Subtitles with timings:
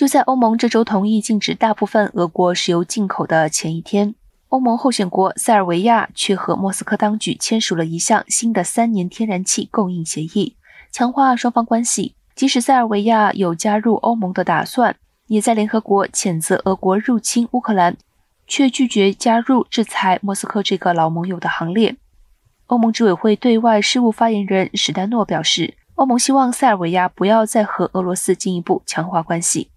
[0.00, 4.14] 就在欧盟这周同意禁止大部分俄国石油进口的前一天
[4.48, 10.56] 欧盟候选国塞尔维亚却和莫斯科当局签署了一项新的三年天然气供应协议
[10.90, 12.14] 强化双方关系。
[12.34, 17.98] 即使塞尔维亚有加入欧盟的打算也在联合国谴责俄国入侵乌克兰
[18.46, 21.98] 却拒绝加入制裁莫斯科这个老盟友的行列。
[22.68, 29.68] 欧盟执委会对外事务发言人史丹诺表示欧盟希望塞尔维亚不要再和俄罗斯进一步强化关系。